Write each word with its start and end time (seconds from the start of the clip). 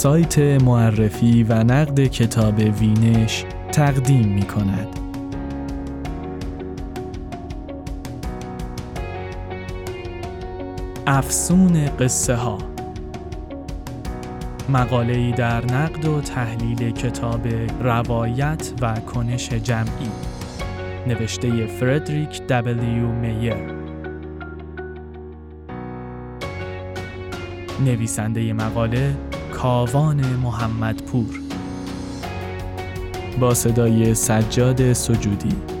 سایت 0.00 0.38
معرفی 0.38 1.42
و 1.42 1.64
نقد 1.64 2.06
کتاب 2.06 2.58
وینش 2.58 3.44
تقدیم 3.72 4.28
می 4.28 4.42
کند. 4.42 4.88
افسون 11.06 11.86
قصه 11.86 12.34
ها 12.34 12.69
مقاله 14.72 15.16
ای 15.16 15.32
در 15.32 15.64
نقد 15.64 16.04
و 16.04 16.20
تحلیل 16.20 16.90
کتاب 16.90 17.46
روایت 17.82 18.72
و 18.80 18.94
کنش 18.94 19.48
جمعی. 19.52 20.10
نوشته 21.06 21.66
فردریک 21.66 22.42
دبلیو 22.42 23.08
میر. 23.08 23.54
نویسنده 27.84 28.52
مقاله 28.52 29.16
کاوان 29.52 30.20
محمدپور. 30.42 31.40
با 33.40 33.54
صدای 33.54 34.14
سجاد 34.14 34.92
سجودی. 34.92 35.79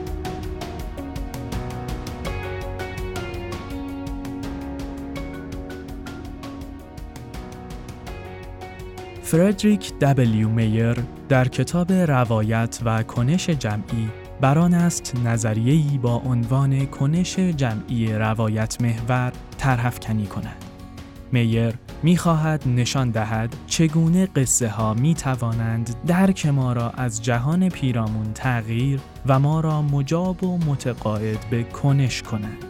فردریک 9.30 9.92
دبلیو 9.98 10.48
میر 10.48 10.96
در 11.28 11.48
کتاب 11.48 11.92
روایت 11.92 12.78
و 12.84 13.02
کنش 13.02 13.50
جمعی 13.50 14.08
بران 14.40 14.74
است 14.74 15.16
نظریه‌ای 15.24 15.98
با 15.98 16.14
عنوان 16.14 16.86
کنش 16.86 17.38
جمعی 17.38 18.12
روایت 18.12 18.82
محور 18.82 19.32
طرحافکنی 19.58 20.26
کند. 20.26 20.64
میر 21.32 21.74
می‌خواهد 22.02 22.62
نشان 22.66 23.10
دهد 23.10 23.56
چگونه 23.66 24.26
قصه 24.26 24.68
ها 24.68 24.94
می 24.94 25.14
توانند 25.14 25.94
درک 26.06 26.46
ما 26.46 26.72
را 26.72 26.90
از 26.90 27.22
جهان 27.22 27.68
پیرامون 27.68 28.32
تغییر 28.34 29.00
و 29.26 29.38
ما 29.38 29.60
را 29.60 29.82
مجاب 29.82 30.44
و 30.44 30.58
متقاعد 30.58 31.38
به 31.50 31.62
کنش 31.62 32.22
کنند. 32.22 32.69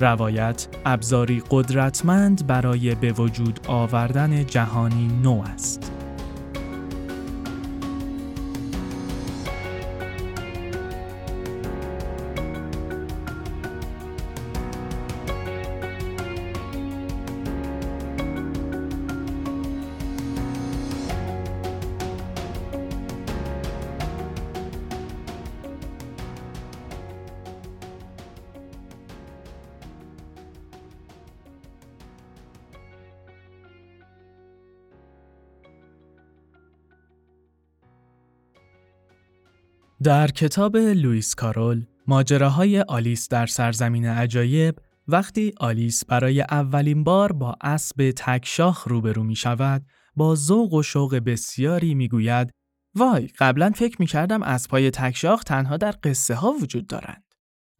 روایت 0.00 0.68
ابزاری 0.86 1.42
قدرتمند 1.50 2.46
برای 2.46 2.94
به 2.94 3.12
وجود 3.12 3.60
آوردن 3.66 4.44
جهانی 4.46 5.20
نو 5.22 5.42
است. 5.54 5.97
در 40.02 40.28
کتاب 40.28 40.76
لوئیس 40.76 41.34
کارول 41.34 41.86
ماجراهای 42.06 42.80
آلیس 42.80 43.28
در 43.28 43.46
سرزمین 43.46 44.06
عجایب 44.06 44.78
وقتی 45.08 45.52
آلیس 45.60 46.04
برای 46.04 46.40
اولین 46.40 47.04
بار 47.04 47.32
با 47.32 47.56
اسب 47.60 48.12
تکشاخ 48.16 48.88
روبرو 48.88 49.22
می 49.22 49.36
شود 49.36 49.86
با 50.16 50.34
ذوق 50.34 50.72
و 50.72 50.82
شوق 50.82 51.14
بسیاری 51.14 51.94
می 51.94 52.08
گوید 52.08 52.50
وای 52.94 53.26
قبلا 53.38 53.70
فکر 53.70 53.96
می 53.98 54.06
کردم 54.06 54.42
اسبهای 54.42 54.90
تکشاخ 54.90 55.44
تنها 55.44 55.76
در 55.76 55.94
قصه 56.02 56.34
ها 56.34 56.52
وجود 56.62 56.86
دارند. 56.86 57.24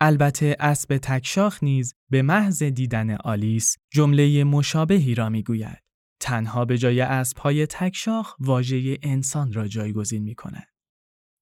البته 0.00 0.56
اسب 0.60 0.96
تکشاخ 0.96 1.62
نیز 1.62 1.94
به 2.10 2.22
محض 2.22 2.62
دیدن 2.62 3.16
آلیس 3.16 3.76
جمله 3.92 4.44
مشابهی 4.44 5.14
را 5.14 5.28
می 5.28 5.42
گوید. 5.42 5.82
تنها 6.20 6.64
به 6.64 6.78
جای 6.78 7.00
اسبهای 7.00 7.66
تکشاخ 7.66 8.34
واژه 8.40 8.98
انسان 9.02 9.52
را 9.52 9.68
جایگزین 9.68 10.22
می 10.22 10.34
کند. 10.34 10.77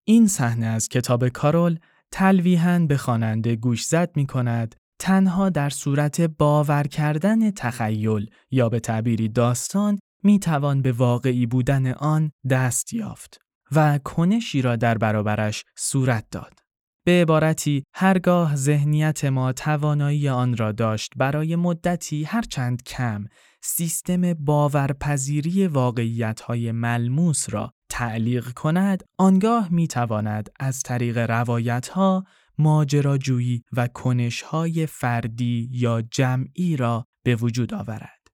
این 0.09 0.27
صحنه 0.27 0.67
از 0.67 0.89
کتاب 0.89 1.29
کارول 1.29 1.79
تلویحاً 2.11 2.79
به 2.89 2.97
خواننده 2.97 3.57
گوش 3.57 3.85
زد 3.85 4.11
می 4.17 4.27
کند 4.27 4.75
تنها 4.99 5.49
در 5.49 5.71
صورت 5.71 6.21
باور 6.21 6.83
کردن 6.83 7.51
تخیل 7.51 8.31
یا 8.51 8.69
به 8.69 8.81
تعبیری 8.81 9.29
داستان 9.29 9.99
می 10.23 10.39
توان 10.39 10.83
به 10.83 10.93
واقعی 10.93 11.47
بودن 11.47 11.93
آن 11.93 12.31
دست 12.51 12.93
یافت 12.93 13.39
و 13.73 13.99
کنشی 13.99 14.63
را 14.63 14.77
در 14.77 14.99
برابرش 14.99 15.65
صورت 15.77 16.25
داد. 16.31 16.53
به 17.05 17.23
عبارتی 17.23 17.85
هرگاه 17.95 18.57
ذهنیت 18.57 19.25
ما 19.25 19.53
توانایی 19.53 20.29
آن 20.29 20.57
را 20.57 20.73
داشت 20.73 21.13
برای 21.17 21.57
مدتی 21.57 22.25
هرچند 22.25 22.83
کم 22.83 23.25
سیستم 23.63 24.35
باورپذیری 24.35 25.67
واقعیت‌های 25.67 26.73
ملموس 26.73 27.47
را 27.51 27.73
تعلیق 27.89 28.53
کند 28.53 29.05
آنگاه 29.19 29.69
می 29.73 29.89
تواند 29.89 30.51
از 30.61 30.83
طریق 30.83 31.19
روایت 31.19 31.89
ها 31.89 32.25
ماجراجویی 32.59 33.63
و 33.73 33.89
کنش 33.89 34.43
های 34.43 34.87
فردی 34.87 35.69
یا 35.73 36.03
جمعی 36.03 36.77
را 36.77 37.07
به 37.25 37.37
وجود 37.37 37.75
آورد. 37.75 38.27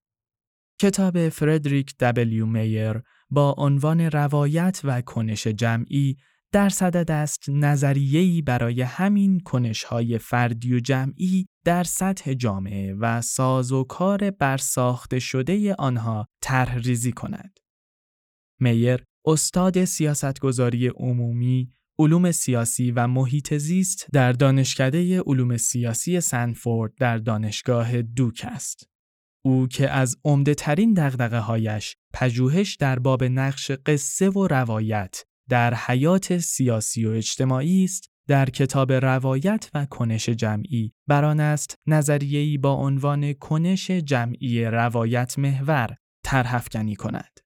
کتاب 0.80 1.28
فردریک 1.28 1.94
دبلیو 2.00 2.46
میر 2.46 3.02
با 3.30 3.54
عنوان 3.58 4.00
روایت 4.00 4.80
و 4.84 5.00
کنش 5.00 5.46
جمعی 5.46 6.16
در 6.52 6.68
صدد 6.68 7.10
است 7.10 7.44
نظریه‌ای 7.48 8.42
برای 8.42 8.82
همین 8.82 9.40
کنش‌های 9.40 10.18
فردی 10.18 10.74
و 10.74 10.80
جمعی 10.80 11.46
در 11.64 11.84
سطح 11.84 12.34
جامعه 12.34 12.94
و 12.94 13.20
ساز 13.20 13.72
و 13.72 13.84
کار 13.84 14.30
برساخته 14.30 15.18
شده 15.18 15.74
آنها 15.74 16.26
طرح 16.40 16.74
ریزی 16.74 17.12
کند. 17.12 17.58
میر 18.60 19.04
استاد 19.26 19.84
سیاستگذاری 19.84 20.88
عمومی، 20.88 21.72
علوم 21.98 22.32
سیاسی 22.32 22.90
و 22.90 23.06
محیط 23.06 23.54
زیست 23.54 24.06
در 24.12 24.32
دانشکده 24.32 25.20
علوم 25.20 25.56
سیاسی 25.56 26.20
سنفورد 26.20 26.92
در 27.00 27.18
دانشگاه 27.18 28.02
دوک 28.02 28.46
است. 28.48 28.88
او 29.44 29.66
که 29.68 29.90
از 29.90 30.16
عمده 30.24 30.54
ترین 30.54 30.92
دقدقه 30.92 31.38
هایش 31.38 31.96
پژوهش 32.12 32.74
در 32.74 32.98
باب 32.98 33.24
نقش 33.24 33.70
قصه 33.70 34.30
و 34.30 34.46
روایت 34.46 35.24
در 35.48 35.74
حیات 35.74 36.38
سیاسی 36.38 37.04
و 37.04 37.10
اجتماعی 37.10 37.84
است 37.84 38.10
در 38.28 38.50
کتاب 38.50 38.92
روایت 38.92 39.70
و 39.74 39.86
کنش 39.86 40.28
جمعی 40.28 40.92
بران 41.06 41.40
است 41.40 41.78
نظریه‌ای 41.86 42.58
با 42.58 42.74
عنوان 42.74 43.32
کنش 43.32 43.90
جمعی 43.90 44.64
روایت 44.64 45.38
محور 45.38 45.96
طرحافکنی 46.24 46.96
کند. 46.96 47.41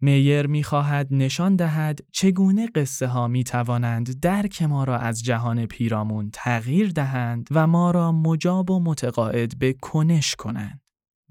میر 0.00 0.46
می‌خواهد 0.46 1.08
نشان 1.10 1.56
دهد 1.56 2.00
چگونه 2.12 2.66
قصه 2.74 3.06
ها 3.06 3.28
می 3.28 3.44
توانند 3.44 4.20
درک 4.20 4.62
ما 4.62 4.84
را 4.84 4.98
از 4.98 5.22
جهان 5.22 5.66
پیرامون 5.66 6.30
تغییر 6.32 6.90
دهند 6.90 7.48
و 7.50 7.66
ما 7.66 7.90
را 7.90 8.12
مجاب 8.12 8.70
و 8.70 8.80
متقاعد 8.80 9.58
به 9.58 9.72
کنش 9.72 10.34
کنند. 10.34 10.80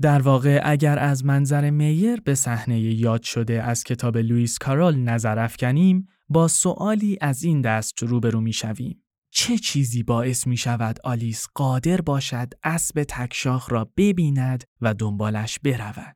در 0.01 0.21
واقع 0.21 0.61
اگر 0.63 0.99
از 0.99 1.25
منظر 1.25 1.69
میر 1.69 2.21
به 2.21 2.35
صحنه 2.35 2.79
یاد 2.79 3.23
شده 3.23 3.63
از 3.63 3.83
کتاب 3.83 4.17
لوئیس 4.17 4.57
کارول 4.57 4.95
نظر 4.95 5.39
افکنیم 5.39 6.07
با 6.29 6.47
سوالی 6.47 7.17
از 7.21 7.43
این 7.43 7.61
دست 7.61 8.03
روبرو 8.03 8.41
می 8.41 8.53
شویم. 8.53 9.03
چه 9.31 9.57
چیزی 9.57 10.03
باعث 10.03 10.47
می 10.47 10.57
شود 10.57 10.99
آلیس 11.03 11.47
قادر 11.55 12.01
باشد 12.01 12.53
اسب 12.63 13.03
تکشاخ 13.03 13.71
را 13.71 13.91
ببیند 13.97 14.63
و 14.81 14.93
دنبالش 14.93 15.59
برود؟ 15.59 16.15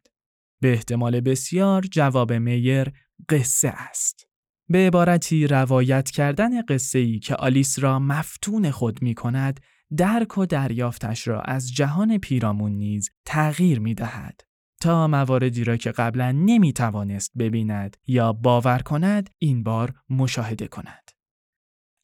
به 0.61 0.71
احتمال 0.71 1.21
بسیار 1.21 1.81
جواب 1.81 2.33
میر 2.33 2.91
قصه 3.29 3.67
است. 3.67 4.27
به 4.69 4.87
عبارتی 4.87 5.47
روایت 5.47 6.09
کردن 6.09 6.61
قصه 6.61 6.99
ای 6.99 7.19
که 7.19 7.35
آلیس 7.35 7.79
را 7.79 7.99
مفتون 7.99 8.71
خود 8.71 9.01
می 9.01 9.13
کند 9.13 9.59
درک 9.97 10.37
و 10.37 10.45
دریافتش 10.45 11.27
را 11.27 11.41
از 11.41 11.73
جهان 11.73 12.17
پیرامون 12.17 12.71
نیز 12.71 13.09
تغییر 13.25 13.79
می 13.79 13.93
دهد. 13.93 14.41
تا 14.81 15.07
مواردی 15.07 15.63
را 15.63 15.77
که 15.77 15.91
قبلا 15.91 16.31
نمی 16.31 16.73
توانست 16.73 17.31
ببیند 17.37 17.97
یا 18.07 18.33
باور 18.33 18.79
کند 18.79 19.29
این 19.37 19.63
بار 19.63 19.93
مشاهده 20.09 20.67
کند. 20.67 21.11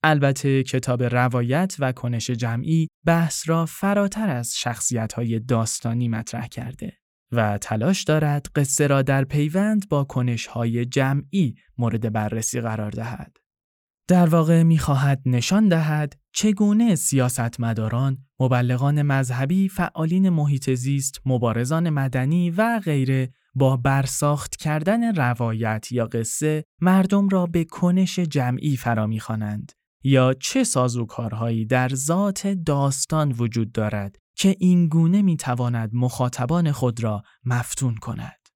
البته 0.04 0.64
کتاب 0.64 1.04
روایت 1.04 1.76
و 1.80 1.92
کنش 1.92 2.30
جمعی 2.30 2.88
بحث 3.06 3.50
را 3.50 3.66
فراتر 3.66 4.30
از 4.30 4.58
شخصیت 4.58 5.14
های 5.14 5.40
داستانی 5.40 6.08
مطرح 6.08 6.48
کرده. 6.48 7.03
و 7.34 7.58
تلاش 7.58 8.04
دارد 8.04 8.48
قصه 8.56 8.88
را 8.88 9.02
در 9.02 9.24
پیوند 9.24 9.90
با 9.90 10.04
کنشهای 10.04 10.86
جمعی 10.86 11.56
مورد 11.78 12.14
بررسی 12.14 12.62
قرار 12.62 12.92
دهد. 12.92 13.38
در 14.08 14.28
واقع 14.28 14.64
می‌خواهد 14.64 15.22
نشان 15.26 15.68
دهد 15.68 16.16
چگونه 16.34 16.96
سیاستمداران، 16.96 18.18
مبلغان 18.40 19.02
مذهبی، 19.02 19.70
فعالین 19.70 20.30
محیط 20.30 20.70
زیست، 20.70 21.22
مبارزان 21.26 21.90
مدنی 21.90 22.50
و 22.50 22.82
غیره 22.86 23.34
با 23.56 23.78
برساخت 23.78 24.56
کردن 24.56 25.16
روایت 25.16 25.92
یا 25.92 26.06
قصه 26.06 26.64
مردم 26.82 27.30
را 27.30 27.46
به 27.46 27.64
کنش 27.64 28.20
جمعی 28.20 28.78
فرا 28.78 29.08
می‌خوانند 29.08 29.72
یا 30.04 30.34
چه 30.34 30.64
سازوکارهایی 30.64 31.66
در 31.66 31.90
ذات 31.90 32.48
داستان 32.48 33.32
وجود 33.38 33.72
دارد 33.72 34.16
که 34.44 34.56
این 34.60 34.88
گونه 34.88 35.22
می‌تواند 35.22 35.90
مخاطبان 35.94 36.72
خود 36.72 37.04
را 37.04 37.24
مفتون 37.46 37.96
کند. 37.96 38.50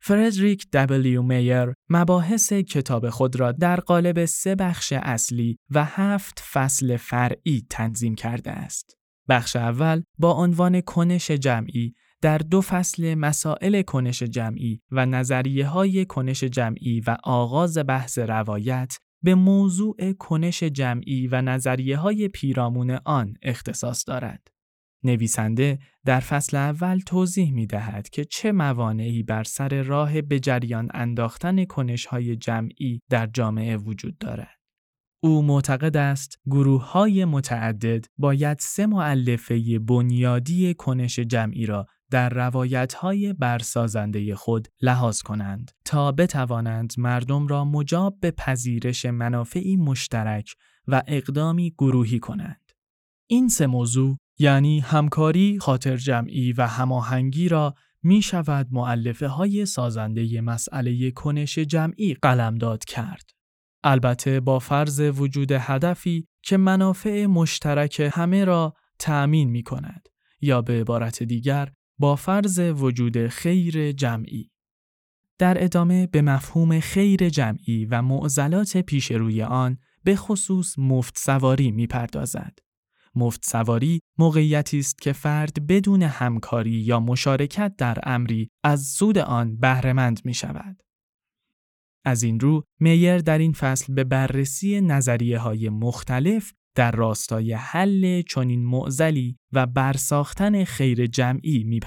فردریک 0.00 0.66
دبلیو 0.72 1.22
میر 1.22 1.74
مباحث 1.88 2.52
کتاب 2.52 3.10
خود 3.10 3.36
را 3.36 3.52
در 3.52 3.80
قالب 3.80 4.24
سه 4.24 4.54
بخش 4.54 4.92
اصلی 4.92 5.58
و 5.70 5.84
هفت 5.84 6.40
فصل 6.52 6.96
فرعی 6.96 7.66
تنظیم 7.70 8.14
کرده 8.14 8.50
است. 8.50 8.96
بخش 9.28 9.56
اول 9.56 10.02
با 10.18 10.32
عنوان 10.32 10.80
کنش 10.80 11.30
جمعی 11.30 11.94
در 12.22 12.38
دو 12.38 12.60
فصل 12.60 13.14
مسائل 13.14 13.82
کنش 13.82 14.22
جمعی 14.22 14.80
و 14.90 15.06
نظریه 15.06 15.66
های 15.66 16.04
کنش 16.04 16.44
جمعی 16.44 17.00
و 17.06 17.16
آغاز 17.24 17.78
بحث 17.78 18.18
روایت 18.18 18.96
به 19.22 19.34
موضوع 19.34 20.12
کنش 20.12 20.62
جمعی 20.62 21.28
و 21.28 21.42
نظریه 21.42 21.96
های 21.96 22.28
پیرامون 22.28 22.98
آن 23.04 23.34
اختصاص 23.42 24.04
دارد. 24.06 24.57
نویسنده 25.04 25.78
در 26.04 26.20
فصل 26.20 26.56
اول 26.56 26.98
توضیح 26.98 27.52
می 27.52 27.66
دهد 27.66 28.08
که 28.08 28.24
چه 28.24 28.52
موانعی 28.52 29.22
بر 29.22 29.44
سر 29.44 29.82
راه 29.82 30.22
به 30.22 30.40
جریان 30.40 30.88
انداختن 30.94 31.64
کنش 31.64 32.06
های 32.06 32.36
جمعی 32.36 33.00
در 33.10 33.26
جامعه 33.26 33.76
وجود 33.76 34.18
دارد. 34.18 34.58
او 35.22 35.42
معتقد 35.42 35.96
است 35.96 36.40
گروه 36.46 36.90
های 36.90 37.24
متعدد 37.24 38.04
باید 38.18 38.58
سه 38.60 38.86
معلفه 38.86 39.78
بنیادی 39.78 40.74
کنش 40.74 41.18
جمعی 41.18 41.66
را 41.66 41.86
در 42.10 42.28
روایت 42.28 42.94
های 42.94 43.32
برسازنده 43.32 44.34
خود 44.34 44.68
لحاظ 44.82 45.22
کنند 45.22 45.70
تا 45.84 46.12
بتوانند 46.12 46.92
مردم 46.98 47.46
را 47.46 47.64
مجاب 47.64 48.20
به 48.20 48.30
پذیرش 48.30 49.06
منافعی 49.06 49.76
مشترک 49.76 50.54
و 50.86 51.02
اقدامی 51.06 51.74
گروهی 51.78 52.18
کنند. 52.18 52.72
این 53.30 53.48
سه 53.48 53.66
موضوع 53.66 54.18
یعنی 54.38 54.80
همکاری، 54.80 55.58
خاطر 55.58 55.96
جمعی 55.96 56.52
و 56.52 56.66
هماهنگی 56.66 57.48
را 57.48 57.74
می 58.02 58.22
شود 58.22 58.66
معلفه 58.70 59.28
های 59.28 59.66
سازنده 59.66 60.40
مسئله 60.40 61.10
کنش 61.10 61.58
جمعی 61.58 62.14
قلمداد 62.14 62.84
کرد. 62.84 63.30
البته 63.84 64.40
با 64.40 64.58
فرض 64.58 65.00
وجود 65.00 65.52
هدفی 65.52 66.28
که 66.42 66.56
منافع 66.56 67.26
مشترک 67.26 68.10
همه 68.14 68.44
را 68.44 68.74
تأمین 68.98 69.50
می 69.50 69.62
کند 69.62 70.08
یا 70.40 70.62
به 70.62 70.80
عبارت 70.80 71.22
دیگر 71.22 71.72
با 71.98 72.16
فرض 72.16 72.58
وجود 72.58 73.26
خیر 73.26 73.92
جمعی. 73.92 74.50
در 75.38 75.64
ادامه 75.64 76.06
به 76.06 76.22
مفهوم 76.22 76.80
خیر 76.80 77.28
جمعی 77.28 77.86
و 77.86 78.02
معضلات 78.02 78.76
پیش 78.76 79.12
روی 79.12 79.42
آن 79.42 79.78
به 80.04 80.16
خصوص 80.16 80.78
مفت 80.78 81.18
سواری 81.18 81.70
می 81.70 81.86
پردازد. 81.86 82.58
مفت 83.18 83.46
سواری 83.46 84.00
موقعیتی 84.18 84.78
است 84.78 84.98
که 84.98 85.12
فرد 85.12 85.66
بدون 85.66 86.02
همکاری 86.02 86.70
یا 86.70 87.00
مشارکت 87.00 87.74
در 87.78 87.98
امری 88.02 88.48
از 88.64 88.82
سود 88.82 89.18
آن 89.18 89.56
بهرهمند 89.56 90.20
می 90.24 90.34
شود. 90.34 90.82
از 92.04 92.22
این 92.22 92.40
رو 92.40 92.62
میر 92.80 93.18
در 93.18 93.38
این 93.38 93.52
فصل 93.52 93.94
به 93.94 94.04
بررسی 94.04 94.80
نظریه 94.80 95.38
های 95.38 95.68
مختلف 95.68 96.52
در 96.74 96.90
راستای 96.90 97.52
حل 97.52 98.22
چنین 98.22 98.64
معزلی 98.64 99.36
و 99.52 99.66
برساختن 99.66 100.64
خیر 100.64 101.06
جمعی 101.06 101.64
می 101.64 101.80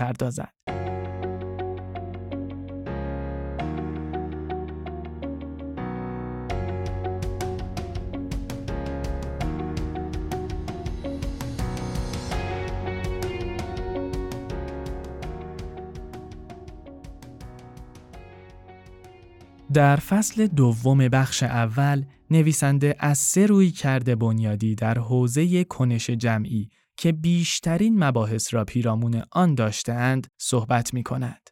در 19.74 19.96
فصل 19.96 20.48
دوم 20.48 20.98
بخش 20.98 21.44
اول 21.44 22.06
نویسنده 22.30 22.96
از 23.00 23.18
سه 23.18 23.46
روی 23.46 23.72
کرده 23.72 24.16
بنیادی 24.16 24.76
در 24.76 25.00
حوزه 25.00 25.64
کنش 25.64 26.10
جمعی 26.10 26.70
که 26.98 27.12
بیشترین 27.12 28.04
مباحث 28.04 28.54
را 28.54 28.66
پیرامون 28.66 29.24
آن 29.32 29.56
داشتهاند 29.56 30.28
صحبت 30.40 30.94
می 30.94 31.04
کند. 31.04 31.50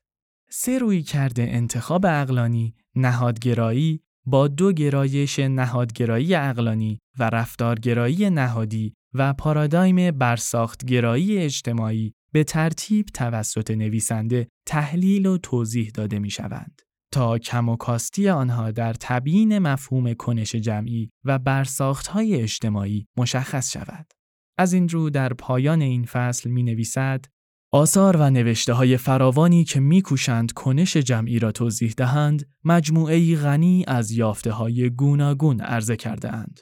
سه 0.49 0.79
روی 0.79 1.03
کرده 1.03 1.43
انتخاب 1.43 2.05
اقلانی، 2.05 2.75
نهادگرایی 2.95 4.01
با 4.25 4.47
دو 4.47 4.73
گرایش 4.73 5.39
نهادگرایی 5.39 6.35
اقلانی 6.35 6.99
و 7.19 7.23
رفتارگرایی 7.23 8.29
نهادی 8.29 8.93
و 9.13 9.33
پارادایم 9.33 10.11
برساختگرایی 10.11 11.37
اجتماعی 11.37 12.13
به 12.31 12.43
ترتیب 12.43 13.05
توسط 13.05 13.71
نویسنده 13.71 14.47
تحلیل 14.65 15.25
و 15.25 15.37
توضیح 15.37 15.91
داده 15.93 16.19
می 16.19 16.29
شوند. 16.29 16.81
تا 17.11 17.37
کم 17.37 17.69
و 17.69 17.75
کاستی 17.75 18.29
آنها 18.29 18.71
در 18.71 18.93
تبیین 18.99 19.59
مفهوم 19.59 20.13
کنش 20.13 20.55
جمعی 20.55 21.09
و 21.25 21.39
برساختهای 21.39 22.41
اجتماعی 22.41 23.07
مشخص 23.17 23.71
شود. 23.71 24.05
از 24.57 24.73
این 24.73 24.89
رو 24.89 25.09
در 25.09 25.33
پایان 25.33 25.81
این 25.81 26.05
فصل 26.05 26.49
می 26.49 26.63
نویسد 26.63 27.25
آثار 27.71 28.17
و 28.17 28.29
نوشته 28.29 28.73
های 28.73 28.97
فراوانی 28.97 29.63
که 29.63 29.79
میکوشند 29.79 30.51
کنش 30.51 30.97
جمعی 30.97 31.39
را 31.39 31.51
توضیح 31.51 31.93
دهند 31.97 32.49
مجموعه 32.63 33.35
غنی 33.35 33.83
از 33.87 34.11
یافته 34.11 34.51
های 34.51 34.89
گوناگون 34.89 35.61
عرضه 35.61 35.95
کرده 35.95 36.33
اند. 36.33 36.59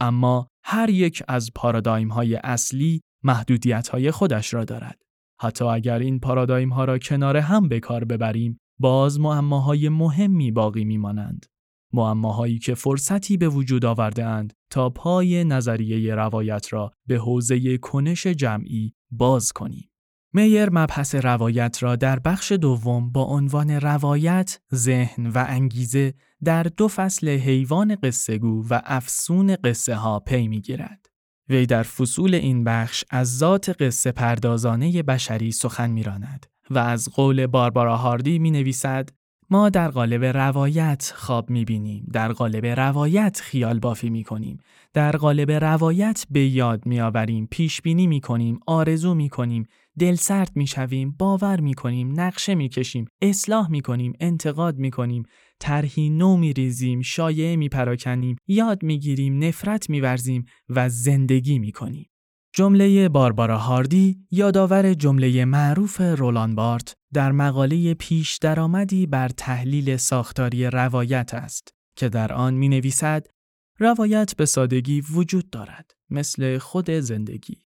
اما 0.00 0.48
هر 0.64 0.90
یک 0.90 1.22
از 1.28 1.50
پارادایم 1.54 2.08
های 2.08 2.36
اصلی 2.36 3.00
محدودیت 3.22 3.88
های 3.88 4.10
خودش 4.10 4.54
را 4.54 4.64
دارد. 4.64 4.98
حتی 5.40 5.64
اگر 5.64 5.98
این 5.98 6.20
پارادایم 6.20 6.72
ها 6.72 6.84
را 6.84 6.98
کنار 6.98 7.36
هم 7.36 7.68
به 7.68 7.80
کار 7.80 8.04
ببریم 8.04 8.60
باز 8.78 9.20
معماهای 9.20 9.88
مهمی 9.88 10.50
باقی 10.50 10.84
میمانند. 10.84 11.46
معماهایی 11.92 12.58
که 12.58 12.74
فرصتی 12.74 13.36
به 13.36 13.48
وجود 13.48 13.84
آورده 13.84 14.24
اند 14.24 14.52
تا 14.70 14.90
پای 14.90 15.44
نظریه 15.44 16.14
روایت 16.14 16.72
را 16.72 16.92
به 17.06 17.16
حوزه 17.18 17.78
کنش 17.78 18.26
جمعی 18.26 18.94
باز 19.10 19.52
کنیم. 19.52 19.90
میر 20.34 20.70
مبحث 20.70 21.14
روایت 21.14 21.82
را 21.82 21.96
در 21.96 22.18
بخش 22.18 22.52
دوم 22.52 23.12
با 23.12 23.22
عنوان 23.24 23.70
روایت، 23.70 24.60
ذهن 24.74 25.26
و 25.26 25.44
انگیزه 25.48 26.14
در 26.44 26.62
دو 26.62 26.88
فصل 26.88 27.28
حیوان 27.28 27.96
قصهگو 28.02 28.66
و 28.70 28.80
افسون 28.84 29.56
قصه 29.56 29.94
ها 29.94 30.20
پی 30.20 30.48
می 30.48 30.60
گیرد. 30.60 31.06
وی 31.48 31.66
در 31.66 31.82
فصول 31.82 32.34
این 32.34 32.64
بخش 32.64 33.04
از 33.10 33.38
ذات 33.38 33.82
قصه 33.82 34.12
پردازانه 34.12 35.02
بشری 35.02 35.52
سخن 35.52 35.90
میراند 35.90 36.46
و 36.70 36.78
از 36.78 37.08
قول 37.14 37.46
باربارا 37.46 37.96
هاردی 37.96 38.38
می 38.38 38.50
نویسد 38.50 39.08
ما 39.50 39.68
در 39.68 39.88
قالب 39.90 40.24
روایت 40.24 41.12
خواب 41.16 41.50
می 41.50 41.64
بینیم، 41.64 42.06
در 42.12 42.32
قالب 42.32 42.66
روایت 42.66 43.40
خیال 43.40 43.78
بافی 43.78 44.10
می 44.10 44.24
کنیم، 44.24 44.58
در 44.94 45.16
قالب 45.16 45.50
روایت 45.50 46.26
به 46.30 46.46
یاد 46.46 46.86
می 46.86 47.00
آوریم، 47.00 47.48
پیش 47.50 47.82
بینی 47.82 48.06
می 48.06 48.20
کنیم، 48.20 48.60
آرزو 48.66 49.14
می 49.14 49.28
کنیم، 49.28 49.66
دل 49.98 50.14
سرد 50.14 50.50
می 50.54 50.66
شویم، 50.66 51.14
باور 51.18 51.60
می 51.60 51.74
کنیم، 51.74 52.20
نقشه 52.20 52.54
می 52.54 52.68
کشیم، 52.68 53.04
اصلاح 53.22 53.70
می 53.70 53.80
کنیم، 53.80 54.12
انتقاد 54.20 54.78
می 54.78 54.90
کنیم، 54.90 55.22
طرحی 55.60 56.10
نو 56.10 56.36
می 56.36 56.52
ریزیم، 56.52 57.00
شایعه 57.00 57.56
می 57.56 57.68
پراکنیم، 57.68 58.36
یاد 58.48 58.82
می 58.82 58.98
گیریم، 58.98 59.44
نفرت 59.44 59.90
می 59.90 60.00
ورزیم 60.00 60.44
و 60.68 60.88
زندگی 60.88 61.58
می 61.58 61.72
کنیم. 61.72 62.06
جمله 62.56 63.08
باربارا 63.08 63.58
هاردی 63.58 64.26
یادآور 64.30 64.94
جمله 64.94 65.44
معروف 65.44 66.00
رولان 66.00 66.54
بارت 66.54 66.94
در 67.12 67.32
مقاله 67.32 67.94
پیش 67.94 68.36
درآمدی 68.36 69.06
بر 69.06 69.28
تحلیل 69.28 69.96
ساختاری 69.96 70.66
روایت 70.66 71.34
است 71.34 71.74
که 71.96 72.08
در 72.08 72.32
آن 72.32 72.54
می 72.54 72.68
نویسد 72.68 73.26
روایت 73.78 74.36
به 74.36 74.46
سادگی 74.46 75.00
وجود 75.00 75.50
دارد 75.50 75.90
مثل 76.10 76.58
خود 76.58 76.90
زندگی. 76.90 77.64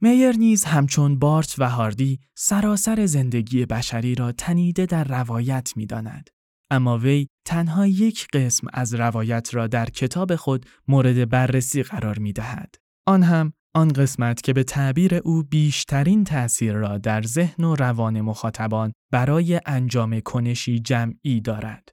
میر 0.00 0.36
نیز 0.36 0.64
همچون 0.64 1.18
بارت 1.18 1.54
و 1.58 1.70
هاردی 1.70 2.20
سراسر 2.34 3.06
زندگی 3.06 3.66
بشری 3.66 4.14
را 4.14 4.32
تنیده 4.32 4.86
در 4.86 5.04
روایت 5.04 5.72
می 5.76 5.86
داند. 5.86 6.30
اما 6.70 6.98
وی 6.98 7.26
تنها 7.44 7.86
یک 7.86 8.26
قسم 8.32 8.66
از 8.72 8.94
روایت 8.94 9.54
را 9.54 9.66
در 9.66 9.86
کتاب 9.86 10.36
خود 10.36 10.66
مورد 10.88 11.28
بررسی 11.28 11.82
قرار 11.82 12.18
می 12.18 12.32
دهد. 12.32 12.74
آن 13.06 13.22
هم 13.22 13.52
آن 13.74 13.88
قسمت 13.88 14.42
که 14.42 14.52
به 14.52 14.62
تعبیر 14.62 15.14
او 15.14 15.42
بیشترین 15.42 16.24
تأثیر 16.24 16.72
را 16.72 16.98
در 16.98 17.22
ذهن 17.22 17.64
و 17.64 17.74
روان 17.74 18.20
مخاطبان 18.20 18.92
برای 19.12 19.60
انجام 19.66 20.20
کنشی 20.20 20.78
جمعی 20.78 21.40
دارد. 21.40 21.88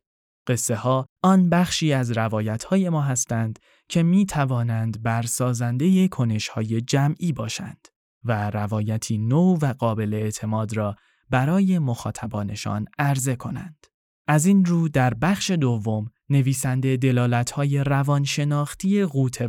قصه 0.47 0.75
ها 0.75 1.05
آن 1.23 1.49
بخشی 1.49 1.93
از 1.93 2.11
روایت 2.11 2.63
های 2.63 2.89
ما 2.89 3.01
هستند 3.01 3.59
که 3.89 4.03
می 4.03 4.25
توانند 4.25 5.03
برسازنده 5.03 6.07
کنش 6.07 6.47
های 6.47 6.81
جمعی 6.81 7.31
باشند 7.31 7.87
و 8.23 8.49
روایتی 8.49 9.17
نو 9.17 9.57
و 9.61 9.73
قابل 9.73 10.13
اعتماد 10.13 10.77
را 10.77 10.95
برای 11.29 11.79
مخاطبانشان 11.79 12.85
عرضه 12.99 13.35
کنند. 13.35 13.85
از 14.27 14.45
این 14.45 14.65
رو 14.65 14.89
در 14.89 15.13
بخش 15.13 15.51
دوم 15.51 16.11
نویسنده 16.29 16.97
های 17.55 17.83
روانشناختی 17.83 19.01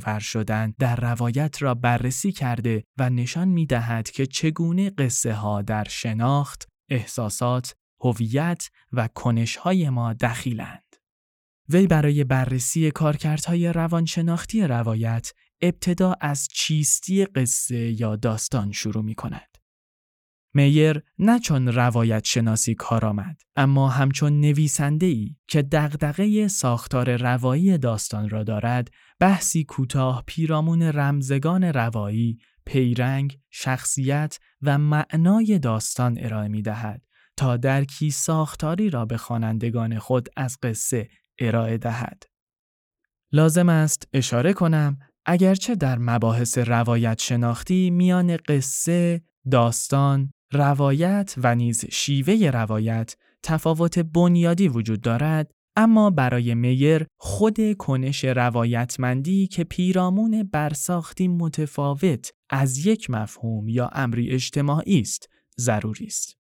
ور 0.07 0.19
شدن 0.19 0.75
در 0.79 0.97
روایت 0.97 1.63
را 1.63 1.75
بررسی 1.75 2.33
کرده 2.33 2.85
و 2.99 3.11
نشان 3.11 3.49
می 3.49 3.67
دهد 3.67 4.11
که 4.11 4.27
چگونه 4.27 4.91
قصه 4.91 5.35
ها 5.35 5.63
در 5.63 5.85
شناخت، 5.89 6.69
احساسات، 6.91 7.75
هویت 8.01 8.71
و 8.93 9.09
های 9.61 9.91
ما 9.91 10.13
دخیلند. 10.13 10.83
وی 11.69 11.87
برای 11.87 12.25
بررسی 12.25 12.91
کارکردهای 12.91 13.73
روانشناختی 13.73 14.63
روایت 14.63 15.33
ابتدا 15.63 16.15
از 16.21 16.49
چیستی 16.49 17.25
قصه 17.25 18.01
یا 18.01 18.17
داستان 18.17 18.73
شروع 18.73 19.05
می 19.05 19.15
کند. 19.15 19.56
میر 20.57 21.03
نه 21.19 21.39
چون 21.39 21.69
روایت 21.69 22.25
شناسی 22.25 22.75
کار 22.75 23.07
آمد 23.07 23.43
اما 23.57 23.89
همچون 23.89 24.41
نویسنده 24.41 25.15
که 25.49 25.63
دغدغه 25.63 26.49
ساختار 26.49 27.17
روایی 27.17 27.79
داستان 27.79 28.29
را 28.29 28.45
دارد 28.45 28.91
بحثی 29.21 29.65
کوتاه 29.65 30.25
پیرامون 30.27 30.83
رمزگان 30.83 31.65
روایی 31.65 32.39
پیرنگ 32.67 33.39
شخصیت 33.51 34.39
و 34.63 34.79
معنای 34.79 35.59
داستان 35.59 36.17
ارائه 36.21 36.49
می 36.49 36.63
دهد 36.63 37.03
تا 37.37 37.57
درکی 37.57 38.11
ساختاری 38.11 38.91
را 38.91 39.05
به 39.05 39.17
خوانندگان 39.17 39.99
خود 39.99 40.29
از 40.37 40.59
قصه 40.63 41.09
ارائه 41.39 41.79
دهد. 41.79 42.23
لازم 43.33 43.69
است 43.69 44.09
اشاره 44.13 44.53
کنم 44.53 44.99
اگرچه 45.27 45.75
در 45.75 45.99
مباحث 45.99 46.59
روایت 46.59 47.19
شناختی 47.21 47.91
میان 47.91 48.37
قصه، 48.37 49.23
داستان، 49.51 50.33
روایت 50.57 51.35
و 51.37 51.55
نیز 51.55 51.85
شیوه 51.91 52.51
روایت 52.51 53.17
تفاوت 53.43 53.99
بنیادی 53.99 54.69
وجود 54.69 55.01
دارد 55.01 55.51
اما 55.77 56.11
برای 56.11 56.55
میر 56.55 57.07
خود 57.17 57.77
کنش 57.77 58.25
روایتمندی 58.25 59.47
که 59.47 59.65
پیرامون 59.65 60.49
برساختی 60.53 61.29
متفاوت 61.29 62.31
از 62.51 62.87
یک 62.87 63.11
مفهوم 63.11 63.69
یا 63.69 63.91
امری 63.93 64.31
اجتماعی 64.31 65.01
است 65.01 65.29
ضروری 65.61 66.07
است. 66.07 66.37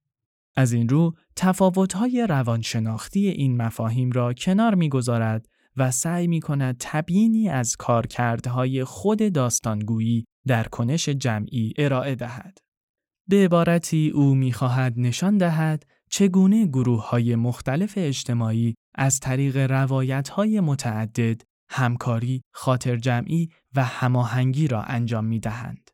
از 0.56 0.72
این 0.72 0.88
رو 0.88 1.14
تفاوت‌های 1.36 2.26
روانشناختی 2.28 3.28
این 3.28 3.56
مفاهیم 3.56 4.10
را 4.10 4.32
کنار 4.32 4.74
می‌گذارد 4.74 5.48
و 5.76 5.90
سعی 5.90 6.26
می‌کند 6.26 6.76
تبیینی 6.80 7.48
از 7.48 7.76
کارکردهای 7.76 8.84
خود 8.84 9.32
داستانگویی 9.32 10.24
در 10.46 10.64
کنش 10.64 11.08
جمعی 11.08 11.72
ارائه 11.78 12.14
دهد. 12.14 12.65
به 13.28 13.44
عبارتی 13.44 14.10
او 14.14 14.34
می‌خواهد 14.34 14.94
نشان 14.96 15.38
دهد 15.38 15.86
چگونه 16.10 16.66
گروه 16.66 17.08
های 17.08 17.36
مختلف 17.36 17.94
اجتماعی 17.96 18.74
از 18.94 19.20
طریق 19.20 19.56
روایت 19.56 20.28
های 20.28 20.60
متعدد 20.60 21.42
همکاری، 21.70 22.42
خاطر 22.52 22.96
جمعی 22.96 23.48
و 23.74 23.84
هماهنگی 23.84 24.68
را 24.68 24.82
انجام 24.82 25.24
می 25.24 25.40
دهند. 25.40 25.90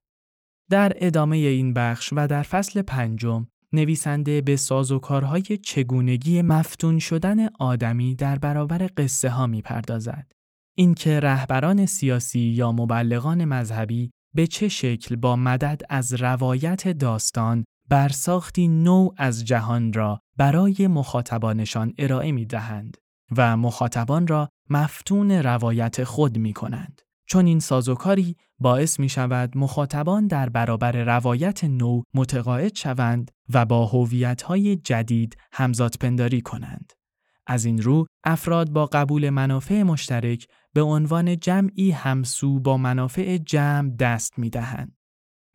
در 0.70 0.92
ادامه 0.96 1.36
این 1.36 1.74
بخش 1.74 2.12
و 2.16 2.28
در 2.28 2.42
فصل 2.42 2.82
پنجم 2.82 3.46
نویسنده 3.72 4.40
به 4.40 4.56
سازوکارهای 4.56 5.42
چگونگی 5.42 6.42
مفتون 6.42 6.98
شدن 6.98 7.48
آدمی 7.48 8.14
در 8.14 8.38
برابر 8.38 8.90
قصه 8.96 9.28
ها 9.28 9.46
می 9.46 9.62
پردازد. 9.62 10.32
اینکه 10.76 11.20
رهبران 11.20 11.86
سیاسی 11.86 12.40
یا 12.40 12.72
مبلغان 12.72 13.44
مذهبی 13.44 14.10
به 14.34 14.46
چه 14.46 14.68
شکل 14.68 15.16
با 15.16 15.36
مدد 15.36 15.80
از 15.88 16.14
روایت 16.14 16.88
داستان 16.88 17.64
برساختی 17.88 18.68
نو 18.68 19.08
از 19.16 19.44
جهان 19.44 19.92
را 19.92 20.20
برای 20.36 20.86
مخاطبانشان 20.86 21.92
ارائه 21.98 22.32
می 22.32 22.46
دهند 22.46 22.96
و 23.36 23.56
مخاطبان 23.56 24.26
را 24.26 24.48
مفتون 24.70 25.30
روایت 25.30 26.04
خود 26.04 26.38
می 26.38 26.52
کنند. 26.52 27.02
چون 27.26 27.46
این 27.46 27.60
سازوکاری 27.60 28.36
باعث 28.58 29.00
می 29.00 29.08
شود 29.08 29.58
مخاطبان 29.58 30.26
در 30.26 30.48
برابر 30.48 30.92
روایت 30.92 31.64
نو 31.64 32.02
متقاعد 32.14 32.74
شوند 32.74 33.30
و 33.52 33.64
با 33.64 34.06
های 34.44 34.76
جدید 34.76 35.36
همزاد 35.52 35.94
پنداری 36.00 36.40
کنند. 36.40 36.92
از 37.46 37.64
این 37.64 37.82
رو 37.82 38.06
افراد 38.24 38.70
با 38.70 38.86
قبول 38.86 39.30
منافع 39.30 39.82
مشترک 39.82 40.46
به 40.74 40.82
عنوان 40.82 41.38
جمعی 41.38 41.90
همسو 41.90 42.60
با 42.60 42.76
منافع 42.76 43.38
جمع 43.38 43.90
دست 43.96 44.38
می 44.38 44.50
دهند. 44.50 44.96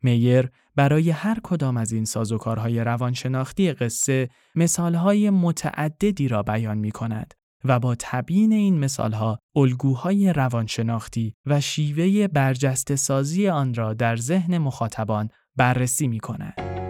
میر 0.02 0.50
برای 0.76 1.10
هر 1.10 1.38
کدام 1.42 1.76
از 1.76 1.92
این 1.92 2.04
سازوکارهای 2.04 2.84
روانشناختی 2.84 3.72
قصه 3.72 4.28
مثالهای 4.54 5.30
متعددی 5.30 6.28
را 6.28 6.42
بیان 6.42 6.78
می 6.78 6.90
کند 6.90 7.34
و 7.64 7.80
با 7.80 7.96
تبیین 7.98 8.52
این 8.52 8.78
مثالها 8.78 9.38
الگوهای 9.56 10.32
روانشناختی 10.32 11.34
و 11.46 11.60
شیوه 11.60 12.28
برجسته 12.28 12.96
سازی 12.96 13.48
آن 13.48 13.74
را 13.74 13.94
در 13.94 14.16
ذهن 14.16 14.58
مخاطبان 14.58 15.28
بررسی 15.56 16.08
می 16.08 16.20
کند. 16.20 16.87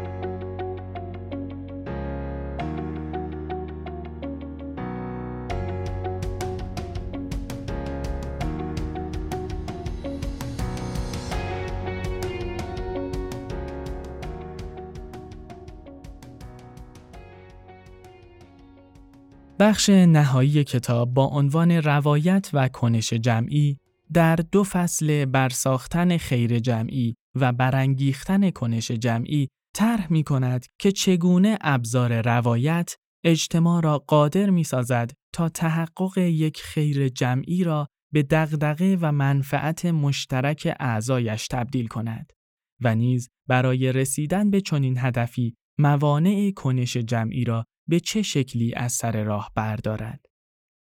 بخش 19.60 19.88
نهایی 19.88 20.64
کتاب 20.64 21.14
با 21.14 21.24
عنوان 21.24 21.70
روایت 21.70 22.50
و 22.52 22.68
کنش 22.68 23.12
جمعی 23.12 23.78
در 24.12 24.36
دو 24.36 24.64
فصل 24.64 25.24
برساختن 25.24 26.16
خیر 26.16 26.58
جمعی 26.58 27.14
و 27.34 27.52
برانگیختن 27.52 28.50
کنش 28.50 28.90
جمعی 28.90 29.48
طرح 29.74 30.12
می 30.12 30.24
کند 30.24 30.66
که 30.78 30.92
چگونه 30.92 31.58
ابزار 31.60 32.22
روایت 32.22 32.96
اجتماع 33.24 33.82
را 33.82 33.98
قادر 33.98 34.50
می 34.50 34.64
سازد 34.64 35.12
تا 35.32 35.48
تحقق 35.48 36.18
یک 36.18 36.60
خیر 36.62 37.08
جمعی 37.08 37.64
را 37.64 37.86
به 38.12 38.22
دغدغه 38.22 38.98
و 39.00 39.12
منفعت 39.12 39.86
مشترک 39.86 40.76
اعضایش 40.80 41.48
تبدیل 41.48 41.86
کند 41.86 42.32
و 42.80 42.94
نیز 42.94 43.28
برای 43.48 43.92
رسیدن 43.92 44.50
به 44.50 44.60
چنین 44.60 44.98
هدفی 44.98 45.56
موانع 45.78 46.50
کنش 46.50 46.96
جمعی 46.96 47.44
را 47.44 47.64
به 47.88 48.00
چه 48.00 48.22
شکلی 48.22 48.74
از 48.74 48.92
سر 48.92 49.24
راه 49.24 49.52
بردارد. 49.54 50.26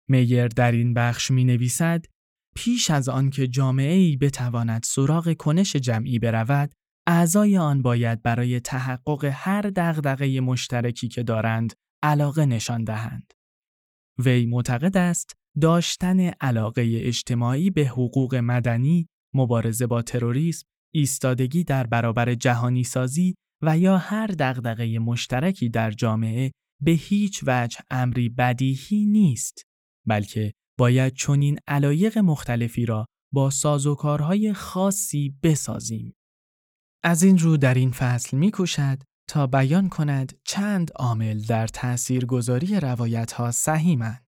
میر 0.09 0.47
در 0.47 0.71
این 0.71 0.93
بخش 0.93 1.31
می 1.31 1.43
نویسد 1.43 2.05
پیش 2.55 2.91
از 2.91 3.09
آنکه 3.09 3.47
جامعه 3.47 3.93
ای 3.93 4.17
بتواند 4.17 4.83
سراغ 4.83 5.33
کنش 5.33 5.75
جمعی 5.75 6.19
برود، 6.19 6.73
اعضای 7.07 7.57
آن 7.57 7.81
باید 7.81 8.21
برای 8.21 8.59
تحقق 8.59 9.29
هر 9.33 9.61
دغدغه 9.61 10.41
مشترکی 10.41 11.07
که 11.07 11.23
دارند 11.23 11.73
علاقه 12.03 12.45
نشان 12.45 12.83
دهند. 12.83 13.33
وی 14.17 14.45
معتقد 14.45 14.97
است 14.97 15.33
داشتن 15.61 16.19
علاقه 16.19 16.99
اجتماعی 17.01 17.69
به 17.69 17.85
حقوق 17.85 18.35
مدنی، 18.35 19.07
مبارزه 19.33 19.87
با 19.87 20.01
تروریسم، 20.01 20.67
ایستادگی 20.93 21.63
در 21.63 21.87
برابر 21.87 22.33
جهانی 22.33 22.83
سازی 22.83 23.35
و 23.63 23.77
یا 23.77 23.97
هر 23.97 24.27
دغدغه 24.27 24.99
مشترکی 24.99 25.69
در 25.69 25.91
جامعه 25.91 26.51
به 26.83 26.91
هیچ 26.91 27.43
وجه 27.47 27.79
امری 27.91 28.29
بدیهی 28.29 29.05
نیست 29.05 29.63
بلکه 30.07 30.53
باید 30.77 31.13
چنین 31.13 31.59
علایق 31.67 32.17
مختلفی 32.17 32.85
را 32.85 33.05
با 33.33 33.49
سازوکارهای 33.49 34.53
خاصی 34.53 35.35
بسازیم. 35.43 36.15
از 37.03 37.23
این 37.23 37.37
رو 37.37 37.57
در 37.57 37.73
این 37.73 37.91
فصل 37.91 38.37
می 38.37 38.51
تا 39.27 39.47
بیان 39.47 39.89
کند 39.89 40.39
چند 40.45 40.91
عامل 40.95 41.41
در 41.41 41.67
تأثیر 41.67 42.25
گذاری 42.25 42.79
روایت 42.79 43.31
ها 43.31 43.51
سهیمند 43.51 44.25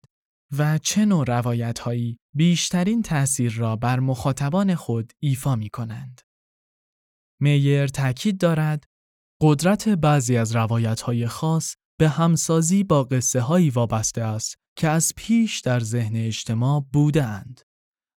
و 0.58 0.78
چه 0.78 1.04
نوع 1.04 1.24
روایت 1.24 1.78
هایی 1.78 2.18
بیشترین 2.34 3.02
تأثیر 3.02 3.52
را 3.52 3.76
بر 3.76 4.00
مخاطبان 4.00 4.74
خود 4.74 5.12
ایفا 5.22 5.56
می 5.56 5.70
کنند. 5.70 6.20
میر 7.40 7.86
تاکید 7.86 8.38
دارد 8.38 8.84
قدرت 9.40 9.88
بعضی 9.88 10.36
از 10.36 10.56
روایت 10.56 11.00
های 11.00 11.26
خاص 11.26 11.74
به 12.00 12.08
همسازی 12.08 12.84
با 12.84 13.04
قصه 13.04 13.40
هایی 13.40 13.70
وابسته 13.70 14.22
است 14.22 14.54
که 14.78 14.88
از 14.88 15.12
پیش 15.16 15.60
در 15.60 15.80
ذهن 15.80 16.16
اجتماع 16.16 16.84
بودند. 16.92 17.60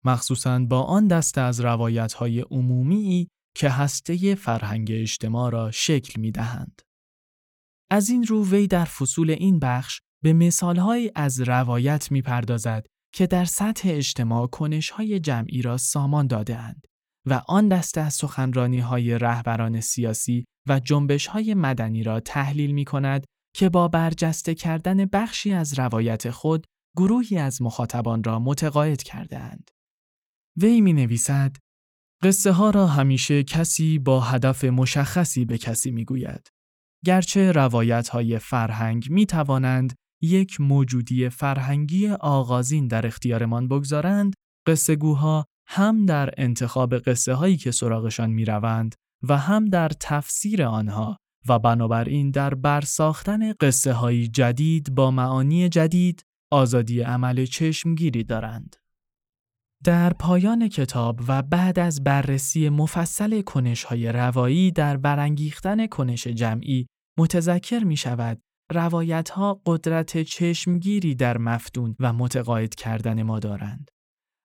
مخصوصاً 0.04 0.58
با 0.58 0.82
آن 0.82 1.08
دسته 1.08 1.40
از 1.40 1.60
روایت 1.60 2.12
های 2.12 2.40
عمومی 2.40 3.28
که 3.56 3.70
هسته 3.70 4.34
فرهنگ 4.34 4.88
اجتماع 4.92 5.50
را 5.50 5.70
شکل 5.70 6.20
می 6.20 6.32
دهند. 6.32 6.82
از 7.90 8.08
این 8.10 8.24
رو 8.24 8.46
وی 8.46 8.66
در 8.66 8.84
فصول 8.84 9.30
این 9.30 9.58
بخش 9.58 10.00
به 10.22 10.32
مثالهایی 10.32 11.10
از 11.14 11.40
روایت 11.40 12.10
می 12.10 12.22
پردازد 12.22 12.86
که 13.14 13.26
در 13.26 13.44
سطح 13.44 13.88
اجتماع 13.92 14.46
کنشهای 14.46 15.20
جمعی 15.20 15.62
را 15.62 15.76
سامان 15.76 16.26
دادهاند 16.26 16.86
و 17.26 17.42
آن 17.48 17.68
دسته 17.68 18.00
از 18.00 18.14
سخنرانی 18.14 18.78
های 18.78 19.18
رهبران 19.18 19.80
سیاسی 19.80 20.44
و 20.68 20.80
جنبش 20.80 21.26
های 21.26 21.54
مدنی 21.54 22.02
را 22.02 22.20
تحلیل 22.20 22.70
می 22.70 22.84
کند 22.84 23.26
که 23.56 23.68
با 23.68 23.88
برجسته 23.88 24.54
کردن 24.54 25.04
بخشی 25.04 25.52
از 25.52 25.78
روایت 25.78 26.30
خود 26.30 26.66
گروهی 26.96 27.38
از 27.38 27.62
مخاطبان 27.62 28.24
را 28.24 28.38
متقاعد 28.38 29.02
کرده 29.02 29.38
اند. 29.38 29.70
وی 30.56 30.80
می 30.80 30.92
نویسد 30.92 31.56
قصه 32.22 32.52
ها 32.52 32.70
را 32.70 32.86
همیشه 32.86 33.42
کسی 33.42 33.98
با 33.98 34.20
هدف 34.20 34.64
مشخصی 34.64 35.44
به 35.44 35.58
کسی 35.58 35.90
می 35.90 36.04
گوید. 36.04 36.48
گرچه 37.04 37.52
روایت 37.52 38.08
های 38.08 38.38
فرهنگ 38.38 39.10
می 39.10 39.26
توانند 39.26 39.94
یک 40.22 40.60
موجودی 40.60 41.28
فرهنگی 41.28 42.08
آغازین 42.08 42.88
در 42.88 43.06
اختیارمان 43.06 43.68
بگذارند، 43.68 44.34
قصه 44.66 44.96
گوها 44.96 45.44
هم 45.66 46.06
در 46.06 46.30
انتخاب 46.36 46.98
قصه 46.98 47.34
هایی 47.34 47.56
که 47.56 47.70
سراغشان 47.70 48.30
می 48.30 48.44
روند 48.44 48.94
و 49.28 49.38
هم 49.38 49.64
در 49.64 49.88
تفسیر 49.88 50.62
آنها 50.62 51.16
و 51.48 51.58
بنابراین 51.58 52.30
در 52.30 52.54
برساختن 52.54 53.52
قصه 53.52 53.92
های 53.92 54.28
جدید 54.28 54.94
با 54.94 55.10
معانی 55.10 55.68
جدید 55.68 56.22
آزادی 56.50 57.00
عمل 57.00 57.44
چشمگیری 57.44 58.24
دارند. 58.24 58.76
در 59.84 60.12
پایان 60.12 60.68
کتاب 60.68 61.20
و 61.28 61.42
بعد 61.42 61.78
از 61.78 62.04
بررسی 62.04 62.68
مفصل 62.68 63.42
کنش 63.42 63.84
های 63.84 64.12
روایی 64.12 64.70
در 64.70 64.96
برانگیختن 64.96 65.86
کنش 65.86 66.26
جمعی 66.26 66.86
متذکر 67.18 67.84
می 67.84 67.96
شود 67.96 68.40
روایت 68.72 69.30
ها 69.30 69.60
قدرت 69.66 70.22
چشمگیری 70.22 71.14
در 71.14 71.38
مفتون 71.38 71.96
و 72.00 72.12
متقاعد 72.12 72.74
کردن 72.74 73.22
ما 73.22 73.38
دارند. 73.38 73.90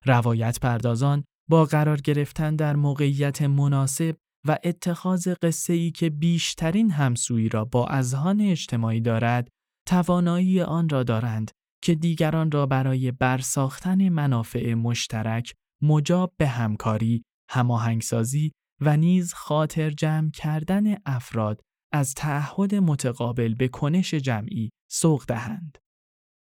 روایت 0.06 0.60
پردازان 0.60 1.24
با 1.50 1.66
قرار 1.66 1.98
گرفتن 1.98 2.56
در 2.56 2.76
موقعیت 2.76 3.42
مناسب 3.42 4.16
و 4.48 4.58
اتخاذ 4.64 5.28
قصه 5.42 5.74
ای 5.74 5.92
که 5.92 6.10
بیشترین 6.10 6.92
همسویی 6.92 7.50
را 7.50 7.66
با 7.66 7.88
اذهان 7.88 8.42
اجتماعی 8.42 9.02
دارد، 9.02 9.48
توانایی 9.88 10.62
آن 10.62 10.90
را 10.90 11.04
دارند 11.04 11.52
که 11.84 11.96
دیگران 11.96 12.52
را 12.52 12.66
برای 12.66 13.12
برساختن 13.12 14.10
منافع 14.10 14.74
مشترک 14.74 15.54
مجاب 15.84 16.34
به 16.38 16.48
همکاری، 16.48 17.24
هماهنگسازی 17.50 18.52
و 18.82 18.98
نیز 18.98 19.34
خاطر 19.34 19.90
جمع 19.90 20.32
کردن 20.32 20.96
افراد 21.06 21.62
از 21.94 22.14
تعهد 22.14 22.76
متقابل 22.76 23.54
به 23.54 23.68
کنش 23.68 24.14
جمعی 24.14 24.70
سوق 24.92 25.26
دهند. 25.26 25.78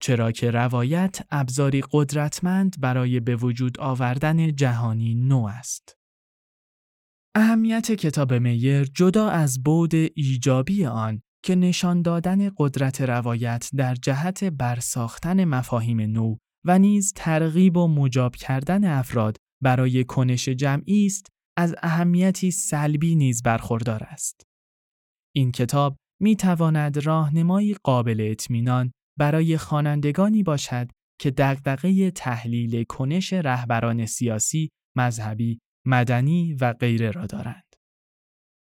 چرا 0.02 0.32
که 0.32 0.50
روایت 0.50 1.20
ابزاری 1.30 1.82
قدرتمند 1.92 2.80
برای 2.80 3.20
به 3.20 3.36
وجود 3.36 3.80
آوردن 3.80 4.54
جهانی 4.54 5.14
نو 5.14 5.46
است. 5.46 5.99
اهمیت 7.34 7.92
کتاب 7.92 8.34
میر 8.34 8.84
جدا 8.84 9.28
از 9.28 9.62
بود 9.62 9.94
ایجابی 9.94 10.86
آن 10.86 11.22
که 11.44 11.54
نشان 11.54 12.02
دادن 12.02 12.50
قدرت 12.56 13.00
روایت 13.00 13.70
در 13.76 13.94
جهت 13.94 14.44
برساختن 14.44 15.44
مفاهیم 15.44 16.00
نو 16.00 16.36
و 16.64 16.78
نیز 16.78 17.12
ترغیب 17.16 17.76
و 17.76 17.88
مجاب 17.88 18.36
کردن 18.36 18.84
افراد 18.84 19.36
برای 19.62 20.04
کنش 20.04 20.48
جمعی 20.48 21.06
است 21.06 21.26
از 21.56 21.74
اهمیتی 21.82 22.50
سلبی 22.50 23.14
نیز 23.14 23.42
برخوردار 23.42 24.02
است. 24.02 24.42
این 25.36 25.52
کتاب 25.52 25.96
می 26.20 26.36
تواند 26.36 27.06
راهنمایی 27.06 27.74
قابل 27.74 28.28
اطمینان 28.30 28.92
برای 29.18 29.58
خوانندگانی 29.58 30.42
باشد 30.42 30.90
که 31.20 31.30
دغدغه 31.30 32.10
تحلیل 32.10 32.84
کنش 32.84 33.32
رهبران 33.32 34.06
سیاسی، 34.06 34.70
مذهبی، 34.96 35.58
مدنی 35.86 36.54
و 36.54 36.72
غیره 36.72 37.10
را 37.10 37.26
دارند. 37.26 37.76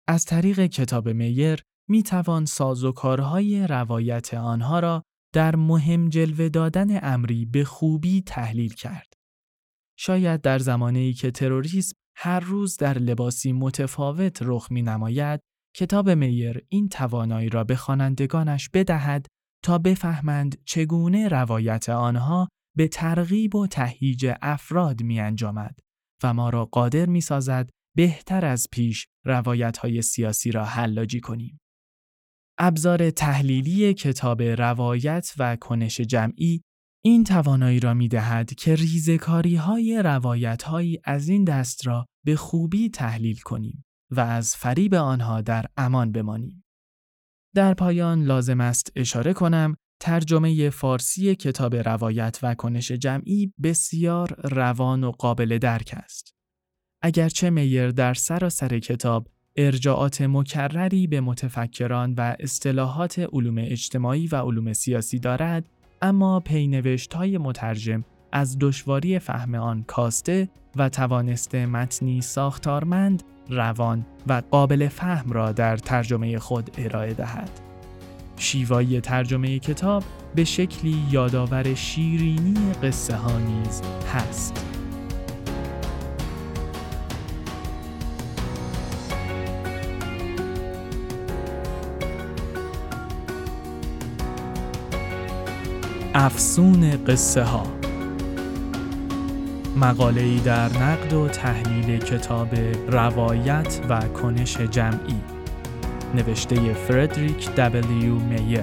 از 0.08 0.24
طریق 0.24 0.66
کتاب 0.66 1.08
میر 1.08 1.62
می 1.88 2.02
توان 2.02 2.44
سازوکارهای 2.44 3.66
روایت 3.66 4.34
آنها 4.34 4.80
را 4.80 5.02
در 5.34 5.56
مهم 5.56 6.08
جلوه 6.08 6.48
دادن 6.48 7.14
امری 7.14 7.44
به 7.44 7.64
خوبی 7.64 8.22
تحلیل 8.22 8.74
کرد. 8.74 9.12
شاید 9.98 10.40
در 10.40 10.58
زمانی 10.58 11.12
که 11.12 11.30
تروریسم 11.30 11.96
هر 12.16 12.40
روز 12.40 12.76
در 12.76 12.98
لباسی 12.98 13.52
متفاوت 13.52 14.38
رخ 14.42 14.70
می 14.70 14.82
نماید، 14.82 15.40
کتاب 15.76 16.10
میر 16.10 16.64
این 16.68 16.88
توانایی 16.88 17.48
را 17.48 17.64
به 17.64 17.76
خوانندگانش 17.76 18.68
بدهد 18.68 19.26
تا 19.64 19.78
بفهمند 19.78 20.64
چگونه 20.64 21.28
روایت 21.28 21.88
آنها 21.88 22.48
به 22.76 22.88
ترغیب 22.88 23.54
و 23.54 23.66
تهییج 23.66 24.32
افراد 24.42 25.02
می 25.02 25.20
انجامد 25.20 25.78
و 26.22 26.34
ما 26.34 26.50
را 26.50 26.64
قادر 26.64 27.06
می 27.06 27.20
سازد 27.20 27.70
بهتر 27.96 28.44
از 28.44 28.66
پیش 28.72 29.06
روایت 29.24 29.78
های 29.78 30.02
سیاسی 30.02 30.50
را 30.50 30.64
حلاجی 30.64 31.20
کنیم. 31.20 31.60
ابزار 32.58 33.10
تحلیلی 33.10 33.94
کتاب 33.94 34.42
روایت 34.42 35.34
و 35.38 35.56
کنش 35.56 36.00
جمعی 36.00 36.62
این 37.04 37.24
توانایی 37.24 37.80
را 37.80 37.94
می 37.94 38.08
دهد 38.08 38.54
که 38.54 38.74
ریزکاری 38.74 39.56
های 39.56 40.02
روایت 40.04 40.62
هایی 40.62 40.98
از 41.04 41.28
این 41.28 41.44
دست 41.44 41.86
را 41.86 42.06
به 42.24 42.36
خوبی 42.36 42.88
تحلیل 42.88 43.40
کنیم 43.40 43.84
و 44.10 44.20
از 44.20 44.56
فریب 44.56 44.94
آنها 44.94 45.40
در 45.40 45.66
امان 45.76 46.12
بمانیم. 46.12 46.64
در 47.54 47.74
پایان 47.74 48.22
لازم 48.22 48.60
است 48.60 48.92
اشاره 48.96 49.32
کنم 49.32 49.76
ترجمه 50.00 50.70
فارسی 50.70 51.34
کتاب 51.34 51.74
روایت 51.74 52.38
و 52.42 52.54
کنش 52.54 52.92
جمعی 52.92 53.52
بسیار 53.62 54.40
روان 54.44 55.04
و 55.04 55.10
قابل 55.10 55.58
درک 55.58 55.94
است. 55.96 56.34
اگرچه 57.02 57.50
میر 57.50 57.90
در 57.90 58.14
سراسر 58.14 58.78
کتاب 58.78 59.28
ارجاعات 59.56 60.22
مکرری 60.22 61.06
به 61.06 61.20
متفکران 61.20 62.14
و 62.14 62.36
اصطلاحات 62.40 63.18
علوم 63.18 63.58
اجتماعی 63.58 64.26
و 64.26 64.36
علوم 64.36 64.72
سیاسی 64.72 65.18
دارد، 65.18 65.68
اما 66.02 66.40
پینوشت 66.40 67.14
های 67.14 67.38
مترجم 67.38 68.04
از 68.32 68.56
دشواری 68.60 69.18
فهم 69.18 69.54
آن 69.54 69.82
کاسته 69.82 70.48
و 70.76 70.88
توانسته 70.88 71.66
متنی 71.66 72.20
ساختارمند 72.20 73.22
روان 73.48 74.06
و 74.26 74.42
قابل 74.50 74.88
فهم 74.88 75.32
را 75.32 75.52
در 75.52 75.76
ترجمه 75.76 76.38
خود 76.38 76.70
ارائه 76.78 77.14
دهد. 77.14 77.69
شیوایی 78.40 79.00
ترجمه 79.00 79.58
کتاب 79.58 80.04
به 80.34 80.44
شکلی 80.44 81.02
یادآور 81.10 81.74
شیرینی 81.74 82.72
قصه 82.82 83.16
ها 83.16 83.38
نیز 83.38 83.82
هست. 84.14 84.66
افسون 96.14 97.04
قصه 97.04 97.42
ها 97.42 97.66
مقاله 99.76 100.40
در 100.40 100.78
نقد 100.78 101.12
و 101.12 101.28
تحلیل 101.28 101.98
کتاب 101.98 102.48
روایت 102.88 103.80
و 103.88 104.00
کنش 104.00 104.56
جمعی 104.56 105.20
نوشته 106.14 106.74
فردریک 106.74 107.54
دبلیو 107.54 108.14
میر 108.14 108.60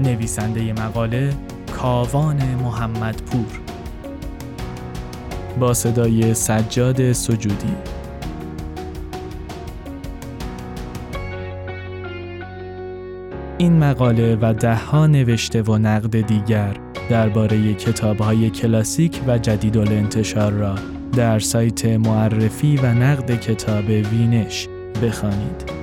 نویسنده 0.00 0.72
مقاله 0.72 1.34
کاوان 1.76 2.36
محمد 2.36 3.22
پور 3.22 3.60
با 5.60 5.74
صدای 5.74 6.34
سجاد 6.34 7.12
سجودی. 7.12 7.74
این 13.58 13.78
مقاله 13.78 14.38
و 14.40 14.54
دهها 14.54 15.06
نوشته 15.06 15.62
و 15.62 15.78
نقد 15.78 16.20
دیگر 16.20 16.76
درباره 17.10 17.74
کتابهای 17.74 18.50
کلاسیک 18.50 19.20
و 19.26 19.38
جدید 19.38 19.76
انتشار 19.76 20.52
را 20.52 20.74
در 21.16 21.38
سایت 21.38 21.84
معرفی 21.84 22.76
و 22.76 22.86
نقد 22.86 23.40
کتاب 23.40 23.88
وینش 23.88 24.68
بخوانید. 25.02 25.81